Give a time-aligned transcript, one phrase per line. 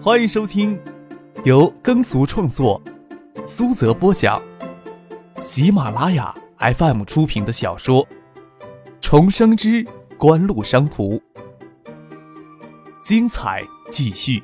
[0.00, 0.80] 欢迎收听
[1.44, 2.80] 由耕俗创作、
[3.44, 4.40] 苏泽播讲、
[5.40, 8.06] 喜马拉雅 FM 出品的小说
[9.00, 9.84] 《重生之
[10.16, 11.16] 官路商途》，
[13.02, 14.40] 精彩继续，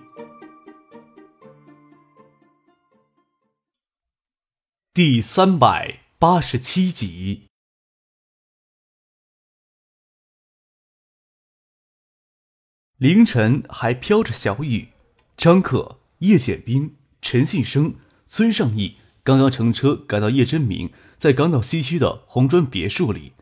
[4.93, 7.47] 第三百八十七集。
[12.97, 14.89] 凌晨还飘着小雨，
[15.37, 23.33] 张克、叶简兵、陈信生、孙尚义刚刚乘车赶到叶真明在港岛西区的红砖别墅里，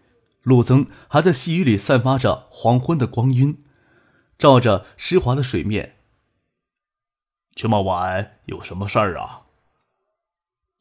[0.42, 3.62] 陆增还在细雨里散发着黄昏的光晕，
[4.38, 5.96] 照着湿滑的水面。
[7.54, 9.42] 这么晚有什么事儿啊？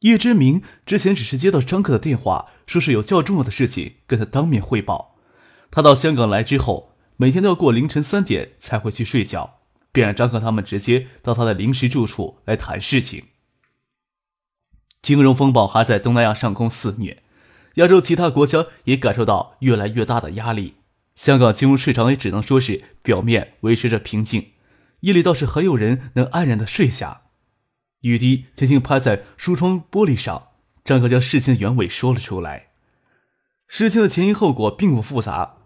[0.00, 5.16] 叶真明之前只是接到张克的电话，说是有较重要的事情跟他当面汇报。
[5.70, 6.90] 他到香港来之后。
[7.18, 9.60] 每天都要过凌晨三点才会去睡觉，
[9.92, 13.24] 便让张克他们直接到他的临时住处来谈事情。
[15.00, 17.22] 金融风暴还在东南亚上空肆虐，
[17.74, 20.74] 亚洲其他国家也感受到越来越大的压力。
[21.14, 24.52] 香港金融市场也只能说是表面维持着平静，
[25.00, 27.22] 夜里倒是很有人能安然的睡下。
[28.00, 30.48] 雨滴轻轻拍在书窗玻璃上，
[30.82, 32.68] 张克将事情的原委说了出来。
[33.68, 35.56] 事情的前因后果并不复杂。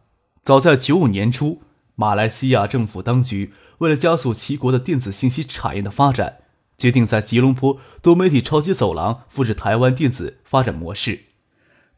[0.42, 1.62] 早在九五年初，
[1.94, 6.38] 马来西亚政府当局为了加速齐国的电子信息产业的发展，
[6.78, 11.26] 决定在吉隆坡多媒体超级走廊复制台湾电子发展模式。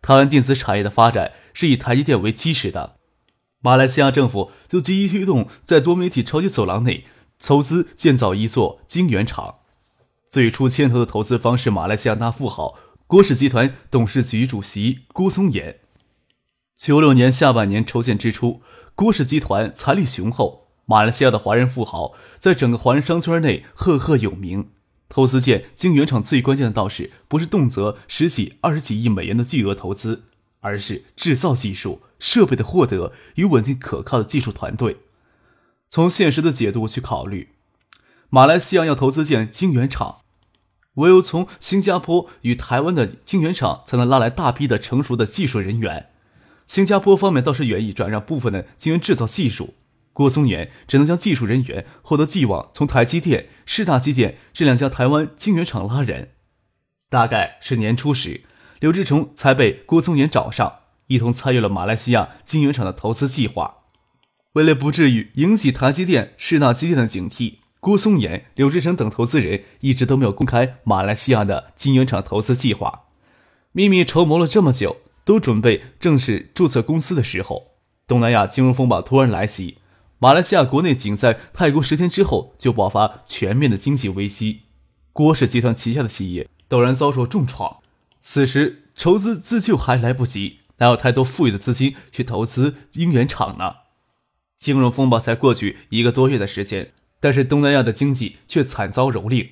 [0.00, 2.96] 台湾电子产业的发展是以台积电为基石的，
[3.60, 7.04] 马来西亚政府就积极推动在多媒体超级走廊内
[7.40, 9.56] 投资建造一座晶圆厂。
[10.30, 12.76] 最初牵头的投资方是马来西亚大富豪
[13.06, 15.80] 郭氏集团董事局主席郭松岩。
[16.76, 18.62] 九六年下半年筹建之初，
[18.94, 24.70] 郭氏集团财力雄厚，马来西亚的华人富豪在整个华人商圈内赫赫有名。
[25.06, 30.22] 投资建晶圆厂最关键的倒是不是动辄十几、二十几亿美元的巨额投资，
[30.60, 34.97] 而是制造技术、设备的获得与稳定可靠的技术团队。
[35.91, 37.50] 从现实的角度去考虑，
[38.31, 40.22] 马来西亚要投资建晶圆厂，
[40.94, 46.09] 唯有从新加坡与台湾的晶圆厂才能拉来大批的成熟的技术人员。
[46.66, 49.75] 新加坡方面倒是愿意转让部分的晶圆制造技术，
[50.18, 56.30] 郭松岩只能将技术人员获得寄往从台积电、世大机电这两家台湾晶圆厂拉人。
[57.08, 58.40] 大概是年初时，
[58.80, 63.76] 刘志崇才被郭松岩找上，一同参与了马来西亚晶圆厂的投资计划。
[64.54, 73.04] 为了不至于引起台积电、世大机电的警惕，郭松岩、刘志成等投资人一直都没有公开马来西亚的晶圆厂投资计划，
[73.70, 74.96] 秘密筹谋了这么久。
[75.24, 77.74] 都准备正式注册公司的时候，
[78.08, 79.76] 东南亚金融风暴突然来袭，
[80.20, 84.62] 马来西亚国内仅在泰国十天之后就爆发全面的经济危机，
[85.12, 87.78] 郭氏集团旗下的企业陡然遭受重创。
[88.20, 93.76] 此时筹资自救还来不及，哪有太多富裕的资金去投资晶圆厂呢？
[94.58, 96.90] 金融风暴才过去一个多月的时间，
[97.20, 99.50] 但是东南亚的经济却惨遭蹂躏，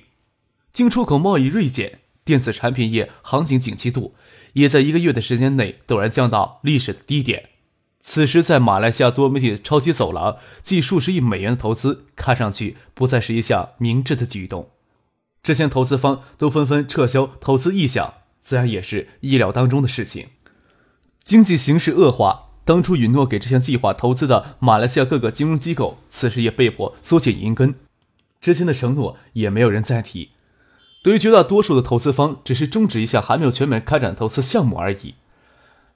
[0.73, 4.15] 进出口贸易锐减，电子产品业行情景气度。
[4.53, 7.51] 也在一个月的时间内陡然降到历史的低点。
[7.99, 14.69] 此时，在马来西亚多媒体超级走廊计数十亿美元的投资，看上去不再是一项明智的举动。
[15.43, 20.27] 这些投资方都纷纷撤销投资意向，自然也是意料当中的事情。
[21.19, 27.75] 经济形势恶化，当初允诺给这项计划投资的马来西亚各个金融机构，此时也被迫缩减银根，
[28.39, 30.31] 之前的承诺也没有人再提。
[31.03, 35.15] 对于绝大多数的投资方，只是终止一项还没有全面开展的投资项目而已。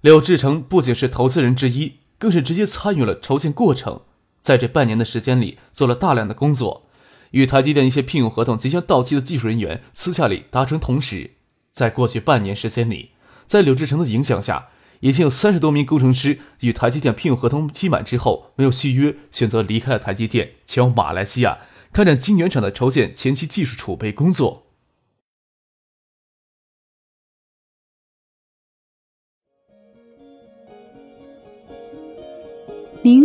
[0.02, 4.02] 柳志成不仅是投资人之一，更是直接参与了筹建过程，
[4.42, 6.88] 在这半年的时间里做了大量的工作，
[7.30, 11.32] 与台积电一些聘用合同即将到期的技术人员私下里达成同时。
[11.72, 13.12] 在过去半年时间里，
[13.46, 14.70] 在柳志成的影响下，
[15.02, 21.60] 已经有三十多名工程师与台积电聘用合同期满之后没有续约，选择离开了台积电，前往马来西亚
[21.94, 24.66] 开展晶圆厂的筹建前期技术储备工作。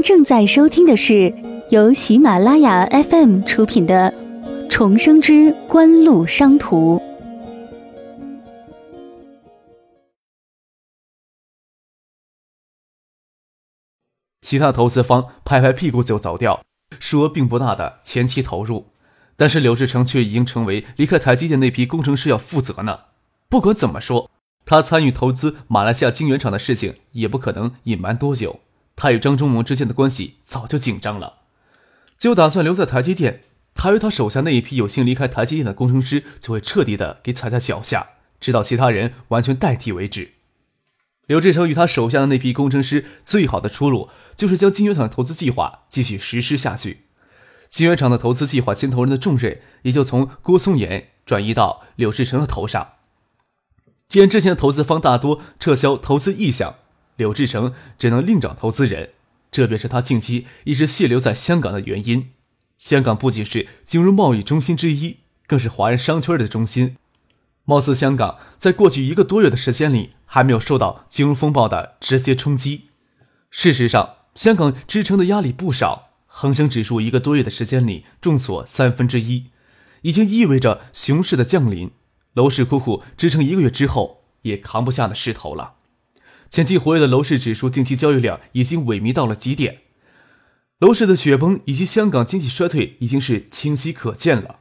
[0.06, 1.34] 正在收听的是
[1.70, 4.14] 由喜马拉雅 FM 出品的
[4.70, 6.96] 《重生之官路商途》。
[14.40, 16.62] 其他投资方拍拍屁股就走掉，
[17.00, 18.86] 数额并不大的前期投入，
[19.36, 23.00] 但是刘志成却已经成为离开台积电那批工程师要负责呢。
[23.48, 24.30] 不管怎么说，
[24.64, 28.60] 他参与投资马来西亚晶圆厂的事情也不可能隐瞒多久。
[28.96, 31.40] 他与张忠谋之间的关系早就紧张了，
[32.18, 33.44] 就打算留在台积电，
[33.74, 38.08] 他与他手下那一批有幸离开台积电的工程师就会彻底的给踩在脚下，
[38.40, 40.32] 直到其他人完全代替为止。
[41.26, 47.02] 刘志成与他手下的那批工程师最好的出路，就是将金源厂投资计划继续实施下去。
[47.68, 52.92] 金源厂的投资计划牵头人的重任也就从郭松岩转移到柳志成的头上。
[54.08, 56.76] 既然之前的投资方大多撤销投资意向，
[57.16, 59.10] 柳志成只能另找投资人，
[59.50, 62.30] 这便是他近期一直滞留在香港的原因。
[62.78, 66.96] 香港不仅是金融贸易中心之一，更是华人商圈的中心。
[67.64, 72.90] 貌似香港在过去一个多月的时间里还没有受到金融风暴的直接冲击。
[73.50, 79.46] 事实上，香港支撑的压力不少，恒生指数一个多月的时间里重挫三分之一，
[80.02, 81.90] 已经意味着熊市的降临。
[82.34, 85.76] 楼市苦苦支撑一个月之后，也扛不下的势头了。
[86.48, 89.78] 前期活跃的楼市指数近期交易量已经萎靡到了极点，
[90.78, 94.60] 楼市的雪崩以及香港经济衰退已经是清晰可见了。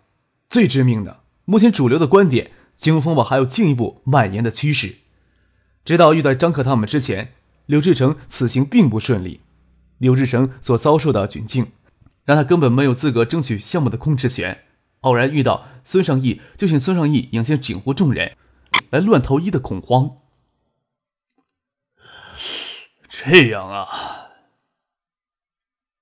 [0.49, 2.51] 最致命的，目前主流的观点。
[2.75, 4.95] 金融风暴还有进一步蔓延的趋势。
[5.85, 7.31] 直到遇到张克他们之前，
[7.67, 9.39] 刘志成此行并不顺利。
[9.97, 11.67] 刘志成所遭受的窘境，
[12.25, 14.63] 让他根本没有资格争取项目的控制权。
[15.01, 18.35] 偶然遇到孙尚义，就请孙尚义引荐警护众人，
[18.89, 20.17] 来乱投医的恐慌。
[23.17, 24.31] 这样啊！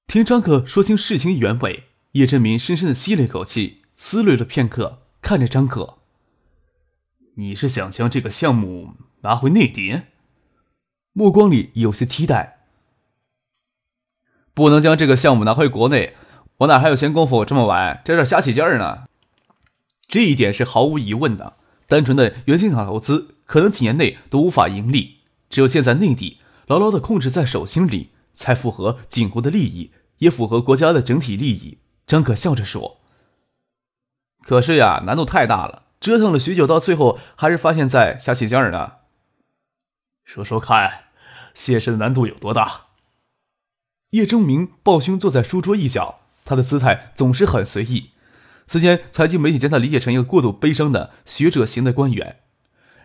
[0.08, 1.84] 听张克说清事情原委，
[2.14, 6.00] 叶振民深深的吸了一口气，思虑了片刻，看着张克。
[7.36, 10.02] 你是想将这个项目拿回内地？
[11.12, 12.66] 目光里有些期待。
[14.56, 16.16] 不能将这个项目拿回国内，
[16.58, 19.04] 我哪还有闲工夫这么晚在这瞎起劲儿呢？
[20.08, 21.58] 这一点是毫无疑问的。
[21.86, 25.20] 单纯的原型厂投资，可能几年内都无法盈利。
[25.50, 31.80] 只有现在内地牢牢的控制在手心里，才符合景湖的利益，也符合国家的整体利益。
[32.06, 33.02] 张可笑着说
[34.46, 38.96] ：“可是呀，难度太大了。”折腾了许久，到最后还是发现在瞎起劲儿呢。
[40.26, 41.06] 说说看，
[41.54, 42.88] 现实的难度有多大？
[44.10, 48.12] 叶正明抱胸坐在书桌一角，他的姿态总是很随意。
[48.68, 52.43] 此前财经媒体将他理解成一个过度悲伤的学者型的官员，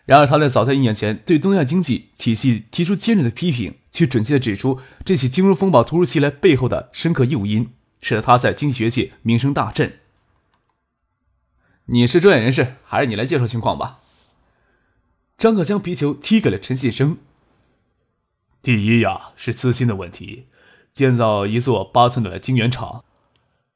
[0.08, 9.98] 然而他在早在一年前对东亚经济体系提出尖锐的批评，却准确的指出这起金融风暴突如其来背后的深刻诱因，使得他在经济学界名声大振。
[11.84, 13.98] 你是专业人士，还是你来介绍情况吧？
[15.36, 17.18] 张可将皮球踢给了陈信生。
[18.62, 20.46] 第一呀，是资金的问题。
[20.90, 23.04] 建造一座八寸的晶圆厂，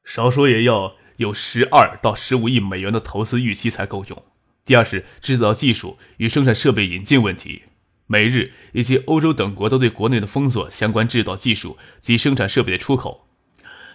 [0.03, 4.23] 少说也要有十二到十五亿美元的投资预期才够用。
[4.65, 7.63] 第二是制造技术与生产设备引进问题，
[8.07, 13.27] 美日以及欧洲等国都对国内的封锁相关制造技术及生产设备的出口。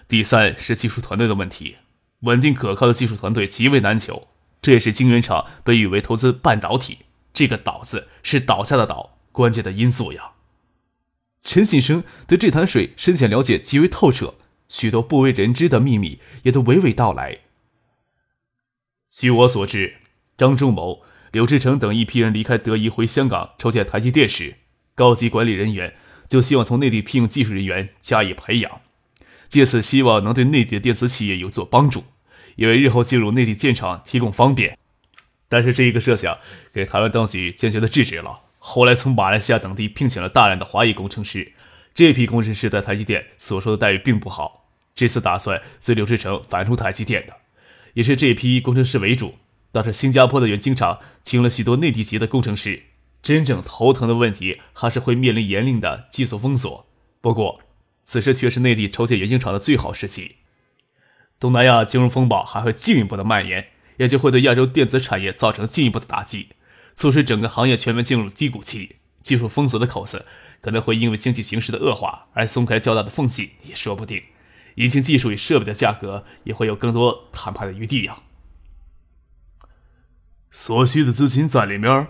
[0.07, 1.77] 第三是技术团队的问题。
[2.23, 4.27] 稳定可靠的技术团队极为难求，
[4.61, 6.99] 这也是晶圆厂被誉为投资半导体
[7.33, 10.33] 这个“倒”字是倒下的“倒”关键的因素呀。
[11.45, 14.35] 陈信生对这潭水深浅了解极为透彻，
[14.69, 17.39] 许多不为人知的秘密也都娓娓道来。
[19.09, 19.99] 据我所知，
[20.39, 21.03] 张忠谋、
[21.33, 24.55] 刘志成等一批人离开德仪回香港筹建台积电时，
[24.95, 25.97] 高级管理人员
[26.29, 28.81] 就希望从内地聘用技术人员加以培养。
[29.49, 32.05] 借此希望能对内地的电子企业有所帮助，
[32.55, 34.79] 也为日后进入内地建厂提供方便。
[35.49, 36.39] 但是这一个设想
[36.73, 38.43] 给台湾当局坚决的制止了。
[38.61, 41.53] 后来从马来西亚等地聘请了大量的华裔工程师，
[41.93, 44.69] 这批工程师在台积电所受的待遇并不好。
[44.95, 47.33] 这次打算随刘志成返出台积电的，
[47.95, 49.35] 也是这批工程师为主。
[49.79, 52.83] 倒是新加坡的原晶厂请了许多内地籍的工程师，
[53.23, 56.89] 真正头疼的问题还是会面临严令的技术封锁。
[57.21, 57.61] 不过。
[58.11, 60.37] 此时却是内地筹建原晶厂的最好时期，
[61.39, 63.69] 东南亚金融风暴还会进一步的蔓延，
[63.99, 66.49] 也就会对亚洲电子产业造成进一步的打击，
[66.97, 68.97] 促使整个行业全面进入低谷期。
[69.23, 70.25] 技术封锁的口子
[70.63, 74.23] 可能会因为经济形势的恶化而松开较大的缝隙，也说不定。
[74.77, 78.17] 引进技术与设备的价格也会有更多谈判的余地呀。
[80.69, 82.09] 所需的资金在里面。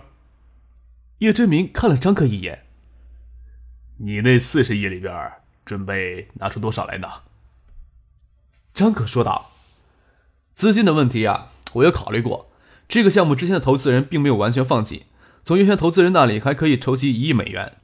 [1.19, 2.65] 叶真明看了张克一眼，
[3.99, 5.31] 你那四十亿里边。
[5.63, 7.07] 准备拿出多少来呢？
[8.73, 9.51] 张可说道
[10.51, 12.51] ：“资金的问题啊，我有考虑过。
[12.89, 15.05] 这个项目之前的投资人并没有完全放弃，
[15.41, 17.77] 从原先投资人那里还可以筹集一亿美元。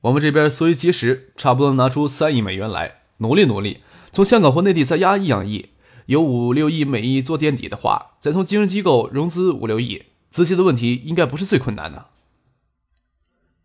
[0.00, 5.72] 我们这边缩衣节食，差不多拿出三亿美元来，努力努力，从香港或内地再压一两亿，
[6.06, 10.04] 有五六亿美亿做垫底的话，再从金融机构融资五六亿，
[10.34, 12.06] 资金的问题应该不是最困难的。”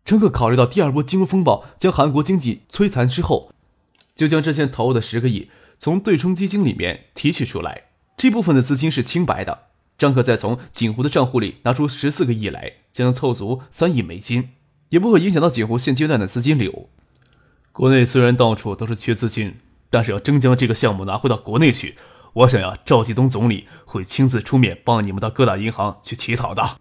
[0.06, 3.50] 张可考虑到第二波金融风暴将韩国经济摧残之后。
[4.16, 5.48] 就将之前投入的十个亿
[5.78, 7.84] 从对冲基金里面提取出来，
[8.14, 9.68] 这部分的资金是清白的。
[9.96, 14.50] 张可再从锦湖的账户里拿出十四个亿来，将凑足三亿美金，
[14.90, 16.90] 也不会影响到锦湖现阶段的资金流。
[17.72, 19.54] 国内虽然到处都是缺资金，
[19.88, 21.96] 但是要真将这个项目拿回到国内去，
[22.32, 26.78] 我想呀，赵继东总理会亲自出面帮你们到各大银行去乞讨的。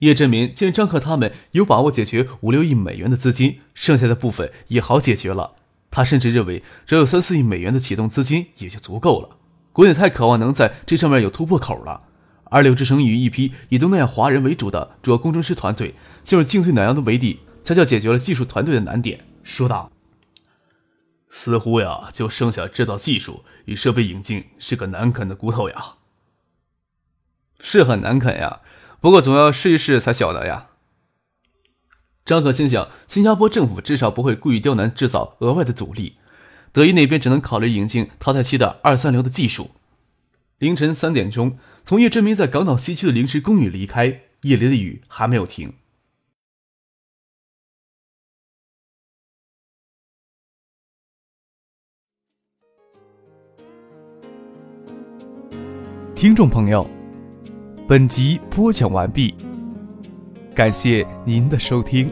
[0.00, 5.52] 叶振民见张克他们有把握解决五六亿美元的资金，剩下的部分也好解决了。
[5.90, 9.36] 他甚至认为只有三四亿美元的启动资金也就足够了。
[9.72, 12.02] 国内太渴望能在这上面有突破口了。
[12.44, 19.24] 而刘志成与一批以东南亚华人为主的主要工程师团队，进入进退两难的围地，恰恰解决了技术团队的难点。
[19.42, 19.90] 说道
[21.38, 25.96] ：“似乎呀，就剩下制造技术与设备引进是个难啃的骨头呀。
[27.60, 28.62] 是很难啃呀，
[29.02, 30.68] 不过总要试一试才晓得呀。”
[32.24, 36.16] 张可心想，新加坡政府至少不会故意刁难制造额外的阻力，
[36.72, 39.72] 德意那边只能考虑引进淘汰期的二三流的技术。
[40.58, 45.74] 凌晨三点钟，从叶振明在港岛西区的临时公寓离开，夜里的雨还没有停。
[56.16, 56.88] 听众朋友，
[57.86, 59.34] 本集播讲完毕，
[60.54, 62.10] 感谢您的收听。